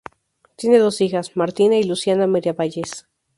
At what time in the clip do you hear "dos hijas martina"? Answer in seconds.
0.79-1.75